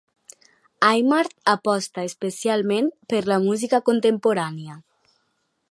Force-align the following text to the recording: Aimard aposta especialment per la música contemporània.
Aimard 0.87 1.35
aposta 1.53 2.07
especialment 2.11 2.89
per 3.13 3.21
la 3.33 3.39
música 3.45 3.81
contemporània. 3.91 4.81